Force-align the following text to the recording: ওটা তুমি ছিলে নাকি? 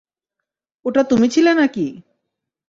ওটা 0.85 1.01
তুমি 1.03 1.27
ছিলে 1.29 1.51
নাকি? 1.53 1.87